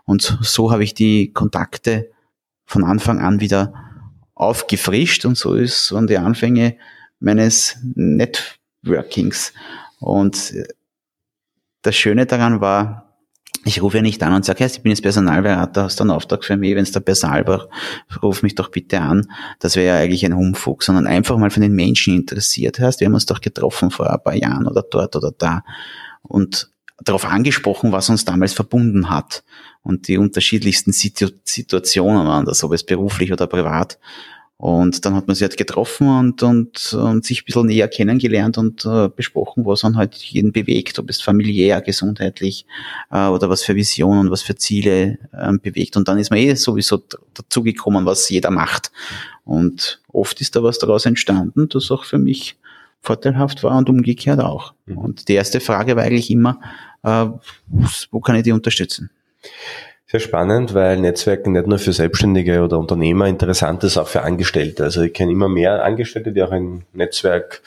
[0.06, 2.08] Und so habe ich die Kontakte
[2.66, 3.72] von Anfang an wieder
[4.34, 6.76] aufgefrischt und so ist an die Anfänge
[7.20, 9.52] meines Networkings.
[9.98, 10.66] Und äh,
[11.82, 13.06] das Schöne daran war,
[13.64, 16.12] ich rufe ja nicht an und sage, hey, ich bin jetzt Personalberater, hast du einen
[16.12, 17.68] Auftrag für mich, wenn es der Personal war,
[18.22, 19.26] ruf mich doch bitte an.
[19.58, 22.78] Das wäre ja eigentlich ein Humfug, sondern einfach mal von den Menschen interessiert.
[22.78, 25.64] Heißt, wir haben uns doch getroffen vor ein paar Jahren oder dort oder da
[26.22, 26.70] und
[27.04, 29.44] darauf angesprochen, was uns damals verbunden hat
[29.82, 33.98] und die unterschiedlichsten Situ Situationen waren das, ob es beruflich oder privat.
[34.58, 38.56] Und dann hat man sich halt getroffen und, und, und sich ein bisschen näher kennengelernt
[38.56, 42.64] und äh, besprochen, was dann halt jeden bewegt, ob es familiär, gesundheitlich
[43.10, 45.98] äh, oder was für Visionen, was für Ziele äh, bewegt.
[45.98, 47.02] Und dann ist man eh sowieso
[47.34, 48.92] dazugekommen, was jeder macht.
[49.44, 52.56] Und oft ist da was daraus entstanden, das auch für mich
[53.06, 54.74] vorteilhaft war und umgekehrt auch.
[54.86, 54.98] Mhm.
[54.98, 56.60] Und die erste Frage war eigentlich immer,
[57.02, 57.26] äh,
[58.10, 59.10] wo kann ich die unterstützen?
[60.08, 64.84] Sehr spannend, weil Netzwerken nicht nur für Selbstständige oder Unternehmer interessant ist, auch für Angestellte.
[64.84, 67.62] Also ich kenne immer mehr Angestellte, die auch in Netzwerk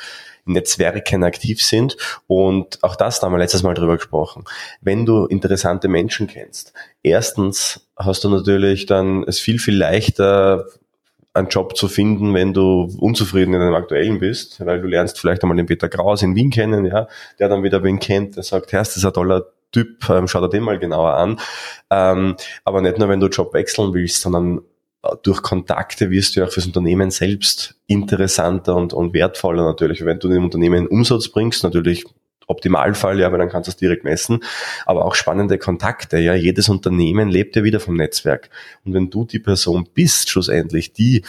[0.46, 1.96] Netzwerken aktiv sind.
[2.28, 4.46] Und auch das da haben wir letztes Mal drüber gesprochen.
[4.82, 6.74] Wenn du interessante Menschen kennst,
[7.04, 10.66] erstens hast du natürlich dann es viel, viel leichter,
[11.34, 15.44] einen Job zu finden, wenn du unzufrieden in einem aktuellen bist, weil du lernst vielleicht
[15.44, 18.72] einmal den Peter Kraus in Wien kennen, ja, der dann wieder wen kennt, der sagt,
[18.72, 21.40] Herr, das ist ein toller Typ, ähm, schau dir den mal genauer an.
[21.92, 24.62] Ähm, aber nicht nur, wenn du Job wechseln willst, sondern
[25.04, 30.04] äh, durch Kontakte wirst du auch fürs Unternehmen selbst interessanter und, und wertvoller natürlich.
[30.04, 32.06] Wenn du dem Unternehmen Umsatz bringst, natürlich
[32.50, 34.44] Optimalfall, ja, weil dann kannst du es direkt messen,
[34.86, 36.34] aber auch spannende Kontakte, ja.
[36.34, 38.50] Jedes Unternehmen lebt ja wieder vom Netzwerk.
[38.86, 41.24] Und wenn du die Person bist, schlussendlich, die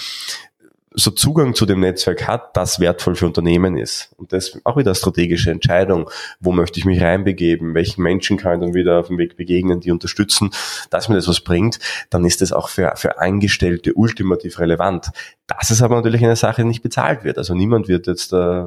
[0.93, 4.11] so Zugang zu dem Netzwerk hat, das wertvoll für Unternehmen ist.
[4.17, 6.11] Und das ist auch wieder strategische Entscheidung.
[6.41, 7.75] Wo möchte ich mich reinbegeben?
[7.75, 10.51] Welchen Menschen kann ich dann wieder auf dem Weg begegnen, die unterstützen,
[10.91, 11.79] dass mir das was bringt?
[12.11, 15.11] Dann ist das auch für, für Angestellte ultimativ relevant.
[15.47, 17.39] Das ist aber natürlich eine Sache, die nicht bezahlt wird.
[17.39, 18.65] Also niemand wird jetzt äh,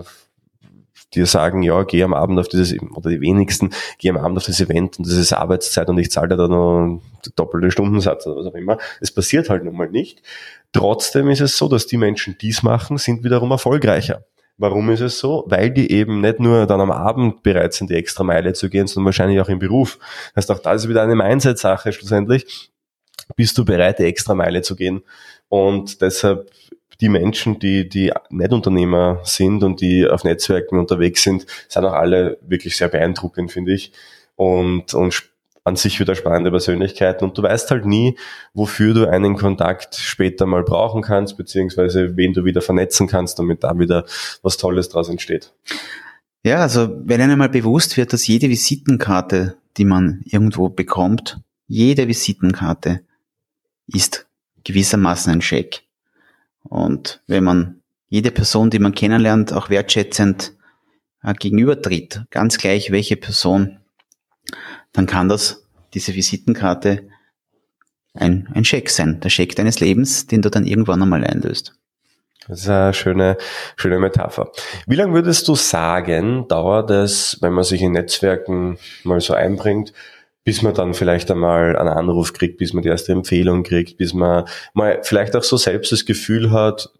[1.15, 4.45] dir sagen, ja, geh am Abend auf dieses, oder die wenigsten, geh am Abend auf
[4.45, 7.01] das Event und das ist Arbeitszeit und ich zahle dir da noch
[7.35, 8.77] doppelte Stundensatz oder was auch immer.
[9.01, 10.21] Es passiert halt nun mal nicht.
[10.71, 14.25] Trotzdem ist es so, dass die Menschen, die es machen, sind wiederum erfolgreicher.
[14.57, 15.43] Warum ist es so?
[15.47, 18.85] Weil die eben nicht nur dann am Abend bereit sind, die extra Meile zu gehen,
[18.87, 19.97] sondern wahrscheinlich auch im Beruf.
[20.35, 22.71] Das heißt, auch das ist wieder eine Mindset-Sache schlussendlich.
[23.35, 25.01] Bist du bereit, die extra Meile zu gehen?
[25.49, 26.51] Und deshalb
[27.03, 31.91] die Menschen, die, die nicht Unternehmer sind und die auf Netzwerken unterwegs sind, sind auch
[31.91, 33.91] alle wirklich sehr beeindruckend, finde ich.
[34.37, 35.29] Und, und
[35.65, 38.17] an sich wieder spannende Persönlichkeiten und du weißt halt nie,
[38.53, 43.65] wofür du einen Kontakt später mal brauchen kannst, beziehungsweise wen du wieder vernetzen kannst, damit
[43.65, 44.05] da wieder
[44.41, 45.51] was Tolles draus entsteht.
[46.45, 52.07] Ja, also wenn einem mal bewusst wird, dass jede Visitenkarte, die man irgendwo bekommt, jede
[52.07, 53.01] Visitenkarte
[53.87, 54.25] ist
[54.63, 55.82] gewissermaßen ein Scheck.
[56.73, 60.53] Und wenn man jede Person, die man kennenlernt, auch wertschätzend
[61.21, 63.77] äh, gegenübertritt, ganz gleich welche Person,
[64.91, 67.09] dann kann das, diese Visitenkarte,
[68.15, 69.19] ein, ein Scheck sein.
[69.19, 71.75] Der Scheck deines Lebens, den du dann irgendwann einmal einlöst.
[72.47, 73.37] Das ist eine schöne,
[73.75, 74.51] schöne Metapher.
[74.87, 79.93] Wie lange würdest du sagen, dauert es, wenn man sich in Netzwerken mal so einbringt,
[80.43, 84.13] bis man dann vielleicht einmal einen Anruf kriegt, bis man die erste Empfehlung kriegt, bis
[84.13, 86.91] man mal vielleicht auch so selbst das Gefühl hat,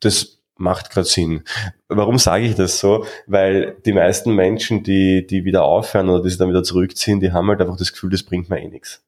[0.00, 1.42] das macht gerade Sinn.
[1.88, 3.04] Warum sage ich das so?
[3.26, 7.32] Weil die meisten Menschen, die, die wieder aufhören oder die sich dann wieder zurückziehen, die
[7.32, 9.04] haben halt einfach das Gefühl, das bringt mir eh nichts.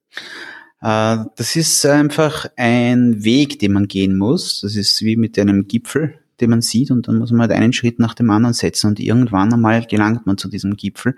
[0.81, 4.63] Äh, das ist einfach ein Weg, den man gehen muss.
[4.63, 7.73] Das ist wie mit einem Gipfel, den man sieht und dann muss man halt einen
[7.73, 11.15] Schritt nach dem anderen setzen und irgendwann einmal gelangt man zu diesem Gipfel.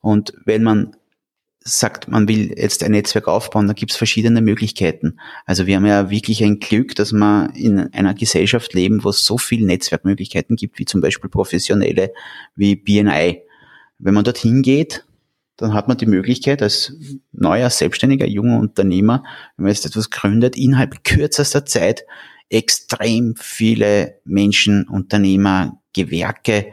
[0.00, 0.96] Und wenn man
[1.68, 5.18] sagt, man will jetzt ein Netzwerk aufbauen, da gibt es verschiedene Möglichkeiten.
[5.46, 9.24] Also wir haben ja wirklich ein Glück, dass wir in einer Gesellschaft leben, wo es
[9.24, 12.12] so viele Netzwerkmöglichkeiten gibt, wie zum Beispiel professionelle,
[12.56, 13.42] wie BNI.
[13.98, 15.04] Wenn man dorthin geht,
[15.56, 16.92] dann hat man die Möglichkeit als
[17.32, 19.24] neuer, selbstständiger, junger Unternehmer,
[19.56, 22.04] wenn man jetzt etwas gründet, innerhalb kürzester Zeit
[22.48, 26.66] extrem viele Menschen, Unternehmer, Gewerke,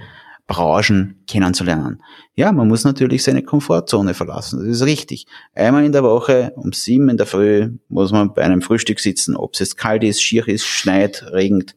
[0.47, 2.03] Branchen kennenzulernen.
[2.35, 4.59] Ja, man muss natürlich seine Komfortzone verlassen.
[4.59, 5.25] Das ist richtig.
[5.55, 9.35] Einmal in der Woche um sieben in der Früh muss man bei einem Frühstück sitzen,
[9.35, 11.75] ob es jetzt kalt ist, schier ist, schneit, regnet.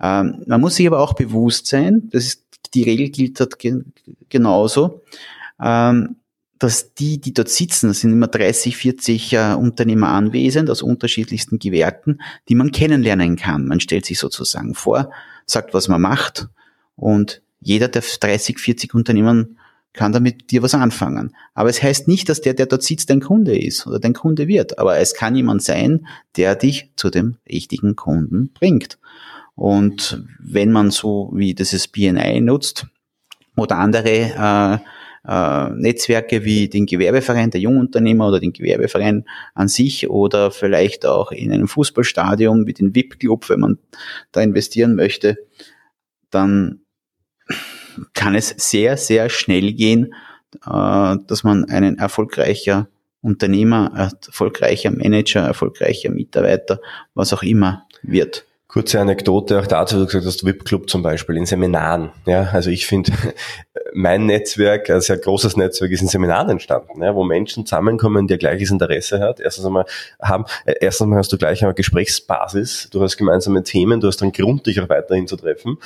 [0.00, 3.56] Ähm, man muss sich aber auch bewusst sein, das ist, die Regel gilt dort
[4.28, 5.02] genauso,
[5.60, 6.16] ähm,
[6.58, 11.58] dass die, die dort sitzen, das sind immer 30, 40 äh, Unternehmer anwesend aus unterschiedlichsten
[11.58, 13.66] Gewerken, die man kennenlernen kann.
[13.66, 15.10] Man stellt sich sozusagen vor,
[15.44, 16.48] sagt, was man macht
[16.94, 19.58] und jeder der 30, 40 Unternehmen
[19.92, 21.34] kann damit dir was anfangen.
[21.54, 24.46] Aber es heißt nicht, dass der, der dort sitzt, dein Kunde ist oder dein Kunde
[24.46, 24.78] wird.
[24.78, 28.98] Aber es kann jemand sein, der dich zu dem richtigen Kunden bringt.
[29.54, 32.86] Und wenn man so wie dieses BNI nutzt
[33.56, 34.78] oder andere äh,
[35.26, 41.32] äh, Netzwerke wie den Gewerbeverein der Jungunternehmer oder den Gewerbeverein an sich oder vielleicht auch
[41.32, 43.78] in einem Fußballstadion wie den VIP-Club, wenn man
[44.30, 45.38] da investieren möchte,
[46.30, 46.82] dann
[48.14, 50.14] kann es sehr, sehr schnell gehen,
[50.66, 52.88] äh, dass man einen erfolgreicher
[53.22, 56.80] Unternehmer, erfolgreicher Manager, erfolgreicher Mitarbeiter,
[57.14, 58.46] was auch immer wird.
[58.68, 62.10] Kurze Anekdote auch dazu, du gesagt hast, VIP-Club zum Beispiel in Seminaren.
[62.26, 63.10] Ja, also ich finde,
[63.94, 68.36] mein Netzwerk, ein sehr großes Netzwerk, ist in Seminaren entstanden, ja, wo Menschen zusammenkommen, die
[68.36, 69.40] gleiches Interesse hat.
[69.40, 69.86] Erstens einmal
[70.20, 74.22] haben, äh, erstens einmal hast du gleich eine Gesprächsbasis, du hast gemeinsame Themen, du hast
[74.22, 75.78] einen Grund, dich auch weiterhin zu treffen.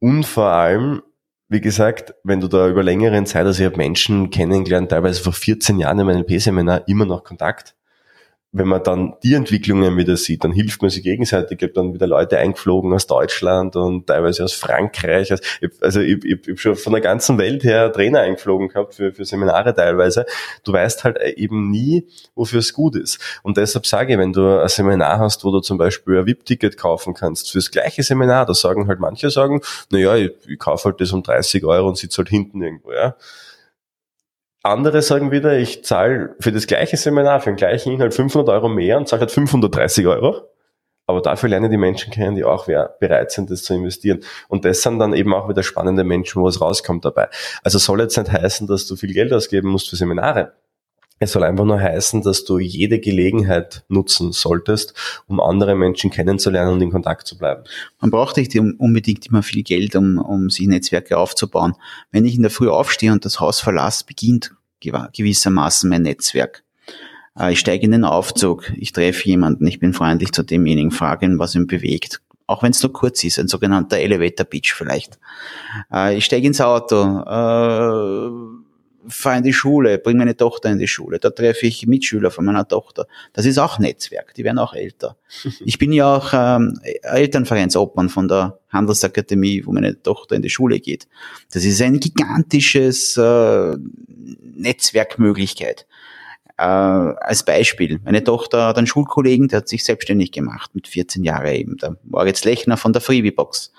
[0.00, 1.02] Und vor allem,
[1.48, 5.32] wie gesagt, wenn du da über längeren Zeit, also ich habe Menschen kennengelernt, teilweise vor
[5.32, 7.75] 14 Jahren in meinem LP-Seminar, immer noch Kontakt
[8.52, 11.58] wenn man dann die Entwicklungen wieder sieht, dann hilft man sich gegenseitig.
[11.60, 15.30] Ich habe dann wieder Leute eingeflogen aus Deutschland und teilweise aus Frankreich.
[15.80, 19.12] Also ich, ich, ich habe schon von der ganzen Welt her Trainer eingeflogen gehabt für,
[19.12, 20.24] für Seminare teilweise.
[20.64, 23.18] Du weißt halt eben nie, wofür es gut ist.
[23.42, 26.78] Und deshalb sage ich, wenn du ein Seminar hast, wo du zum Beispiel ein VIP-Ticket
[26.78, 30.84] kaufen kannst fürs gleiche Seminar, da sagen halt manche sagen, na ja, ich, ich kaufe
[30.84, 33.16] halt das um 30 Euro und sitze halt hinten irgendwo, ja.
[34.66, 38.68] Andere sagen wieder, ich zahle für das gleiche Seminar, für den gleichen Inhalt 500 Euro
[38.68, 40.42] mehr und zahle halt 530 Euro.
[41.06, 44.20] Aber dafür lernen die Menschen kennen, die auch bereit sind, das zu investieren.
[44.48, 47.28] Und das sind dann eben auch wieder spannende Menschen, wo es rauskommt dabei.
[47.62, 50.54] Also soll jetzt nicht heißen, dass du viel Geld ausgeben musst für Seminare.
[51.18, 54.92] Es soll einfach nur heißen, dass du jede Gelegenheit nutzen solltest,
[55.26, 57.62] um andere Menschen kennenzulernen und in Kontakt zu bleiben.
[58.00, 61.74] Man braucht nicht unbedingt immer viel Geld, um, um sich Netzwerke aufzubauen.
[62.10, 66.62] Wenn ich in der Früh aufstehe und das Haus verlasse, beginnt gewissermaßen mein Netzwerk.
[67.38, 71.26] Äh, ich steige in den Aufzug, ich treffe jemanden, ich bin freundlich zu demjenigen, frage
[71.26, 72.20] ihn, was ihn bewegt.
[72.48, 75.18] Auch wenn es nur kurz ist, ein sogenannter Elevator Pitch vielleicht.
[75.92, 78.65] Äh, ich steige ins Auto, äh,
[79.08, 82.44] fahre in die Schule, bringe meine Tochter in die Schule, da treffe ich Mitschüler von
[82.44, 83.06] meiner Tochter.
[83.32, 85.16] Das ist auch Netzwerk, die werden auch älter.
[85.64, 90.80] Ich bin ja auch ähm, Elternvereinsobmann von der Handelsakademie, wo meine Tochter in die Schule
[90.80, 91.08] geht.
[91.52, 93.76] Das ist ein gigantisches äh,
[94.54, 95.86] Netzwerkmöglichkeit.
[96.58, 101.24] Äh, als Beispiel, meine Tochter hat einen Schulkollegen, der hat sich selbstständig gemacht mit 14
[101.24, 103.72] Jahren eben, der Moritz Lechner von der Freebiebox.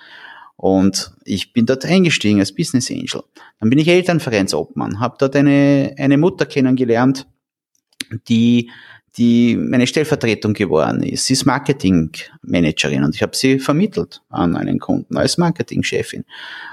[0.58, 3.24] Und ich bin dort eingestiegen als Business Angel.
[3.60, 7.28] Dann bin ich Elternvereinsobmann, habe dort eine, eine Mutter kennengelernt,
[8.28, 8.70] die
[9.18, 11.26] die meine Stellvertretung geworden ist.
[11.26, 16.24] Sie ist Marketingmanagerin und ich habe sie vermittelt an einen Kunden als Marketingchefin.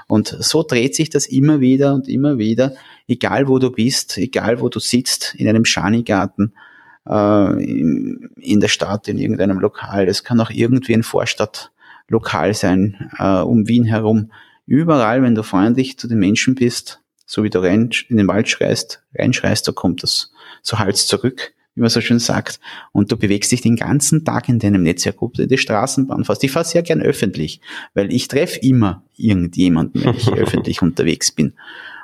[0.07, 2.75] Und so dreht sich das immer wieder und immer wieder,
[3.07, 6.53] egal wo du bist, egal wo du sitzt, in einem Schanigarten,
[7.07, 10.07] äh, in der Stadt, in irgendeinem Lokal.
[10.07, 11.03] Es kann auch irgendwie ein
[12.09, 14.31] Vorstadtlokal sein, äh, um Wien herum.
[14.65, 18.49] Überall, wenn du freundlich zu den Menschen bist, so wie du rein, in den Wald
[18.49, 22.61] schreist, reinschreist, da kommt das so Hals zurück wie man so schön sagt.
[22.93, 26.41] Und du bewegst dich den ganzen Tag in deinem Netzwerk, ob du die Straßenbahn fährst.
[26.45, 27.59] Ich fahre sehr gern öffentlich,
[27.93, 31.51] weil ich treffe immer irgendjemanden, wenn ich öffentlich unterwegs bin.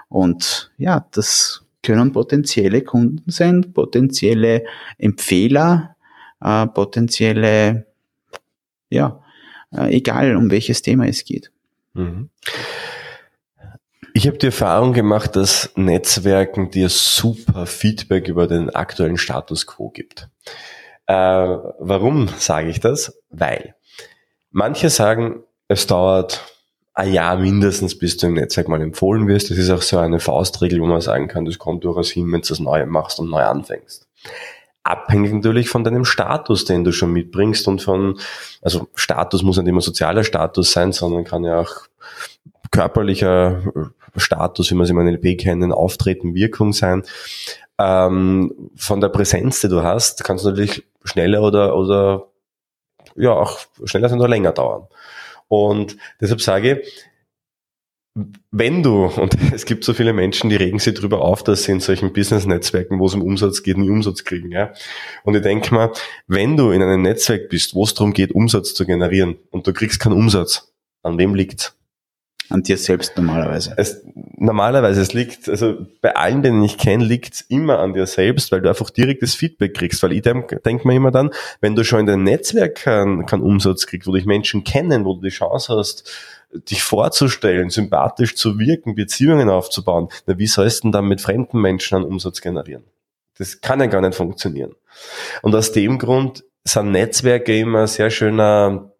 [0.09, 4.65] Und ja, das können potenzielle Kunden sein, potenzielle
[4.97, 5.95] Empfehler,
[6.41, 7.85] äh, potenzielle,
[8.89, 9.21] ja,
[9.71, 11.51] äh, egal um welches Thema es geht.
[11.93, 12.29] Mhm.
[14.13, 19.89] Ich habe die Erfahrung gemacht, dass Netzwerken dir super Feedback über den aktuellen Status quo
[19.89, 20.27] gibt.
[21.07, 23.17] Äh, warum sage ich das?
[23.29, 23.75] Weil
[24.51, 26.43] manche sagen, es dauert
[26.93, 29.49] ein Jahr mindestens, bis du im Netzwerk mal empfohlen wirst.
[29.49, 32.41] Das ist auch so eine Faustregel, wo man sagen kann, das kommt durchaus hin, wenn
[32.41, 34.07] du das Neue machst und neu anfängst.
[34.83, 38.19] Abhängig natürlich von deinem Status, den du schon mitbringst und von,
[38.61, 41.71] also Status muss nicht immer sozialer Status sein, sondern kann ja auch
[42.71, 43.61] körperlicher
[44.17, 47.03] Status, wie wir es im NLP kennen, Auftreten, Wirkung sein.
[47.77, 52.27] Ähm, von der Präsenz, die du hast, kann es natürlich schneller oder, oder
[53.15, 54.87] ja auch schneller sein oder länger dauern.
[55.47, 57.10] Und deshalb sage ich,
[58.51, 61.71] wenn du, und es gibt so viele Menschen, die regen sich darüber auf, dass sie
[61.71, 64.51] in solchen Business-Netzwerken, wo es um Umsatz geht, nie Umsatz kriegen.
[64.51, 64.73] Ja?
[65.23, 65.91] Und ich denke mal,
[66.27, 69.73] wenn du in einem Netzwerk bist, wo es darum geht, Umsatz zu generieren und du
[69.73, 71.75] kriegst keinen Umsatz, an wem liegt's?
[72.49, 73.73] An dir selbst normalerweise.
[73.77, 74.03] Es,
[74.35, 78.51] normalerweise, es liegt, also bei allen, denen ich kenne, liegt es immer an dir selbst,
[78.51, 80.03] weil du einfach direktes Feedback kriegst.
[80.03, 83.39] Weil ich denke denk mir immer dann, wenn du schon in deinem Netzwerk keinen kein
[83.39, 86.11] Umsatz kriegst, wo dich Menschen kennen, wo du die Chance hast,
[86.53, 91.59] dich vorzustellen, sympathisch zu wirken, Beziehungen aufzubauen, na, wie sollst du denn dann mit fremden
[91.59, 92.83] Menschen einen Umsatz generieren?
[93.37, 94.75] Das kann ja gar nicht funktionieren.
[95.41, 98.91] Und aus dem Grund sind Netzwerke immer ein sehr schöner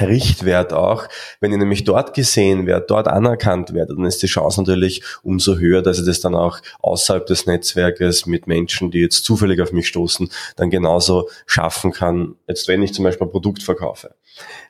[0.00, 1.06] Richtwert auch.
[1.40, 5.56] Wenn ich nämlich dort gesehen werde, dort anerkannt werde, dann ist die Chance natürlich umso
[5.56, 9.72] höher, dass ich das dann auch außerhalb des Netzwerkes mit Menschen, die jetzt zufällig auf
[9.72, 14.14] mich stoßen, dann genauso schaffen kann, jetzt wenn ich zum Beispiel ein Produkt verkaufe.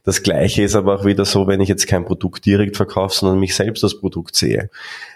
[0.03, 3.41] Das gleiche ist aber auch wieder so, wenn ich jetzt kein Produkt direkt verkaufe, sondern
[3.41, 4.71] mich selbst als Produkt sehe.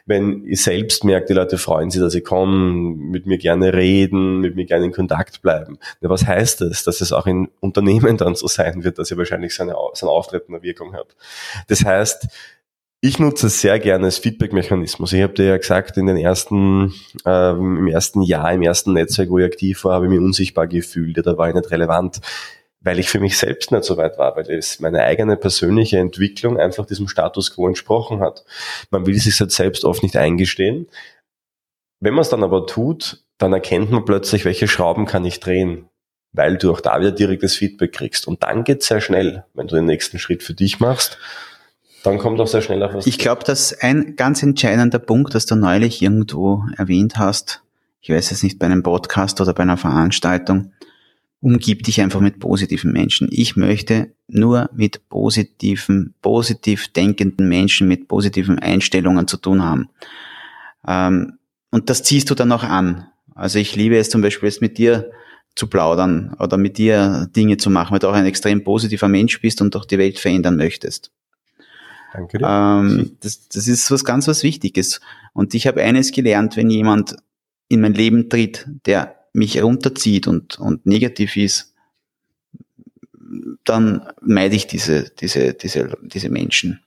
[0.06, 4.40] Wenn ich selbst merke, die Leute freuen sich, dass ich komme, mit mir gerne reden,
[4.40, 5.78] mit mir gerne in Kontakt bleiben.
[6.00, 6.84] Ja, was heißt das?
[6.84, 10.54] Dass es auch in Unternehmen dann so sein wird, dass er wahrscheinlich seine, sein Auftreten
[10.54, 11.14] eine Wirkung hat.
[11.68, 12.28] Das heißt,
[13.00, 15.12] ich nutze sehr gerne als Feedback-Mechanismus.
[15.12, 16.92] Ich habe dir ja gesagt, in den ersten,
[17.24, 20.66] ähm, im ersten Jahr, im ersten Netzwerk, wo ich aktiv war, habe ich mich unsichtbar
[20.66, 21.16] gefühlt.
[21.16, 22.20] Ja, da war ich nicht relevant
[22.88, 26.58] weil ich für mich selbst nicht so weit war, weil es meine eigene persönliche Entwicklung
[26.58, 28.46] einfach diesem Status quo entsprochen hat.
[28.90, 30.88] Man will sich halt selbst oft nicht eingestehen.
[32.00, 35.90] Wenn man es dann aber tut, dann erkennt man plötzlich, welche Schrauben kann ich drehen,
[36.32, 38.26] weil du auch da wieder direktes Feedback kriegst.
[38.26, 41.18] Und dann geht's sehr schnell, wenn du den nächsten Schritt für dich machst.
[42.04, 43.06] Dann kommt auch sehr schnell auf was.
[43.06, 47.60] Ich glaube, dass ein ganz entscheidender Punkt, das du neulich irgendwo erwähnt hast,
[48.00, 50.72] ich weiß es nicht, bei einem Podcast oder bei einer Veranstaltung,
[51.40, 53.28] umgib dich einfach mit positiven Menschen.
[53.30, 59.88] Ich möchte nur mit positiven, positiv denkenden Menschen, mit positiven Einstellungen zu tun haben.
[60.86, 61.38] Ähm,
[61.70, 63.06] und das ziehst du dann auch an.
[63.34, 65.10] Also ich liebe es zum Beispiel jetzt mit dir
[65.54, 69.40] zu plaudern oder mit dir Dinge zu machen, weil du auch ein extrem positiver Mensch
[69.40, 71.12] bist und doch die Welt verändern möchtest.
[72.12, 72.46] Danke dir.
[72.48, 75.00] Ähm, das, das ist was ganz was Wichtiges.
[75.34, 77.16] Und ich habe eines gelernt, wenn jemand
[77.68, 81.74] in mein Leben tritt, der mich runterzieht und, und negativ ist,
[83.64, 86.80] dann meide ich diese, diese, diese, diese Menschen.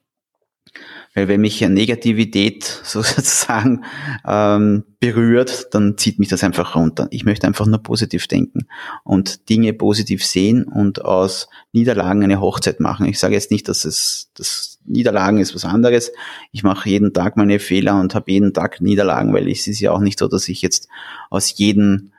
[1.13, 3.83] Weil wenn mich Negativität sozusagen
[4.25, 7.07] ähm, berührt, dann zieht mich das einfach runter.
[7.11, 8.67] Ich möchte einfach nur positiv denken
[9.03, 13.07] und Dinge positiv sehen und aus Niederlagen eine Hochzeit machen.
[13.07, 16.11] Ich sage jetzt nicht, dass es das Niederlagen ist was anderes.
[16.51, 19.91] Ich mache jeden Tag meine Fehler und habe jeden Tag Niederlagen, weil es ist ja
[19.91, 20.87] auch nicht so, dass ich jetzt
[21.29, 22.11] aus jedem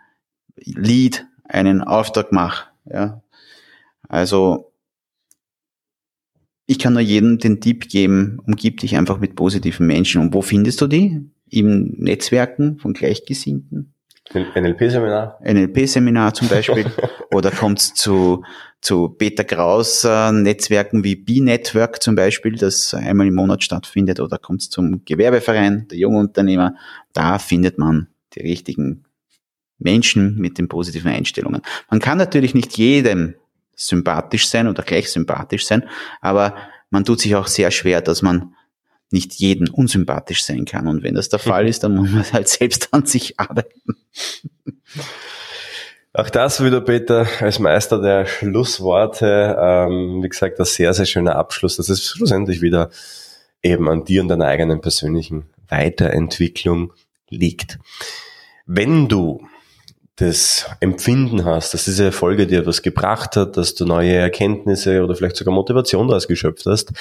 [0.56, 2.68] Lied einen Auftrag mache.
[2.84, 3.22] Ja.
[4.08, 4.72] Also
[6.66, 10.20] ich kann nur jedem den Tipp geben, umgib dich einfach mit positiven Menschen.
[10.20, 11.20] Und wo findest du die?
[11.50, 13.92] Im Netzwerken von Gleichgesinnten.
[14.32, 15.38] NLP-Seminar?
[15.44, 16.86] NLP-Seminar zum Beispiel.
[17.32, 18.42] Oder kommt's zu,
[18.80, 24.20] zu Peter Kraus äh, Netzwerken wie B-Network zum Beispiel, das einmal im Monat stattfindet.
[24.20, 26.76] Oder kommt's zum Gewerbeverein der Jungunternehmer.
[27.12, 29.04] Da findet man die richtigen
[29.82, 31.62] Menschen mit den positiven Einstellungen.
[31.90, 33.34] Man kann natürlich nicht jedem
[33.74, 35.88] sympathisch sein oder gleich sympathisch sein,
[36.20, 36.56] aber
[36.90, 38.54] man tut sich auch sehr schwer, dass man
[39.10, 40.88] nicht jeden unsympathisch sein kann.
[40.88, 43.96] Und wenn das der Fall ist, dann muss man halt selbst an sich arbeiten.
[46.14, 49.56] Auch das wieder, Peter, als Meister der Schlussworte.
[49.58, 51.76] Ähm, wie gesagt, ein sehr, sehr schöner Abschluss.
[51.76, 52.90] Das ist schlussendlich wieder
[53.62, 56.92] eben an dir und deiner eigenen persönlichen Weiterentwicklung
[57.30, 57.78] liegt.
[58.66, 59.46] Wenn du
[60.22, 65.16] das Empfinden hast, dass diese Folge dir was gebracht hat, dass du neue Erkenntnisse oder
[65.16, 66.92] vielleicht sogar Motivation daraus geschöpft hast,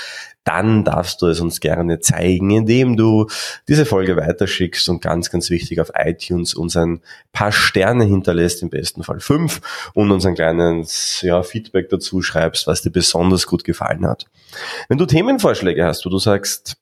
[0.43, 3.28] dann darfst du es uns gerne zeigen, indem du
[3.67, 7.01] diese Folge weiterschickst und ganz, ganz wichtig auf iTunes uns ein
[7.32, 9.61] paar Sterne hinterlässt, im besten Fall fünf,
[9.93, 14.26] und uns ein kleines ja, Feedback dazu schreibst, was dir besonders gut gefallen hat.
[14.89, 16.80] Wenn du Themenvorschläge hast, wo du sagst,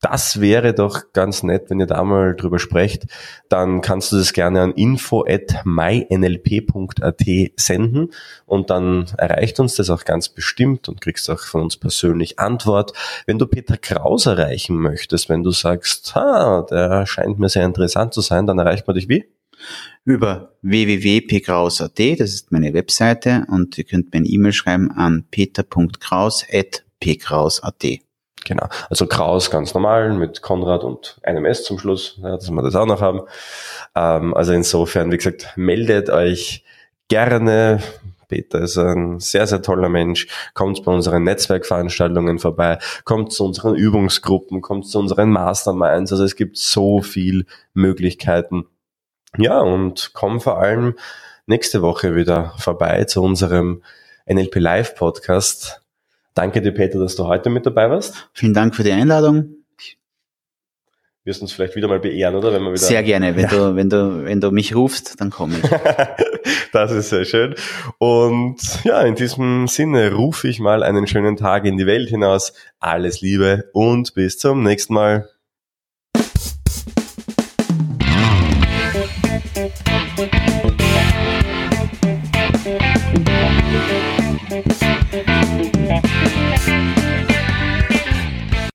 [0.00, 3.04] das wäre doch ganz nett, wenn ihr da mal drüber sprecht.
[3.48, 7.22] Dann kannst du das gerne an info at mynlp.at
[7.56, 8.12] senden
[8.46, 12.92] und dann erreicht uns das auch ganz bestimmt und kriegst auch von uns persönlich Antwort.
[13.26, 18.14] Wenn du Peter Kraus erreichen möchtest, wenn du sagst, ha, der scheint mir sehr interessant
[18.14, 19.26] zu sein, dann erreicht man dich wie?
[20.04, 28.09] Über www.pkraus.at, das ist meine Webseite und ihr könnt mir eine E-Mail schreiben an peter.kraus.pkraus.at.
[28.44, 28.66] Genau.
[28.88, 32.74] Also Kraus ganz normal mit Konrad und einem S zum Schluss, ja, dass wir das
[32.74, 33.22] auch noch haben.
[33.94, 36.64] Ähm, also insofern, wie gesagt, meldet euch
[37.08, 37.80] gerne.
[38.28, 40.28] Peter ist ein sehr, sehr toller Mensch.
[40.54, 46.12] Kommt bei unseren Netzwerkveranstaltungen vorbei, kommt zu unseren Übungsgruppen, kommt zu unseren Masterminds.
[46.12, 48.66] Also es gibt so viel Möglichkeiten.
[49.36, 50.94] Ja, und komm vor allem
[51.46, 53.82] nächste Woche wieder vorbei zu unserem
[54.26, 55.79] NLP Live Podcast
[56.34, 58.30] Danke dir, Peter, dass du heute mit dabei warst.
[58.32, 59.56] Vielen Dank für die Einladung.
[61.24, 62.52] Wirst uns vielleicht wieder mal beehren, oder?
[62.52, 63.36] Wenn wir wieder sehr gerne.
[63.36, 63.48] Wenn, ja.
[63.50, 65.70] du, wenn, du, wenn du mich rufst, dann komme ich.
[66.72, 67.54] das ist sehr schön.
[67.98, 72.54] Und ja, in diesem Sinne rufe ich mal einen schönen Tag in die Welt hinaus.
[72.78, 75.28] Alles Liebe und bis zum nächsten Mal.